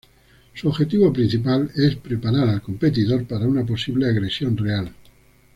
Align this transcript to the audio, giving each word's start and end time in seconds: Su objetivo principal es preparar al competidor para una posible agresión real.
Su 0.55 0.67
objetivo 0.69 1.13
principal 1.13 1.69
es 1.75 1.95
preparar 1.95 2.49
al 2.49 2.59
competidor 2.63 3.23
para 3.27 3.45
una 3.45 3.63
posible 3.63 4.07
agresión 4.07 4.57
real. 4.57 4.91